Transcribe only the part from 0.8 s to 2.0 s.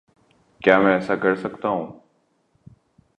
میں ایسا کر سکتا ہوں؟